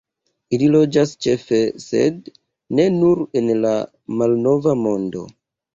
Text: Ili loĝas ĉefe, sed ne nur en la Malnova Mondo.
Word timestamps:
Ili 0.57 0.69
loĝas 0.75 1.13
ĉefe, 1.25 1.59
sed 1.85 2.33
ne 2.81 2.89
nur 2.97 3.25
en 3.43 3.55
la 3.67 3.79
Malnova 4.21 4.77
Mondo. 4.87 5.29